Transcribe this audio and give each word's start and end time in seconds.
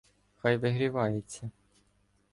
Хай 0.37 0.57
вигрівається. 0.57 1.51